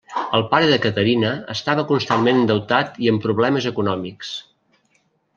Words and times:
El 0.35 0.43
pare 0.51 0.69
de 0.69 0.77
Caterina 0.85 1.33
estava 1.55 1.83
constantment 1.91 2.39
endeutat 2.41 2.97
i 3.07 3.11
amb 3.11 3.23
problemes 3.27 3.67
econòmics. 3.73 4.33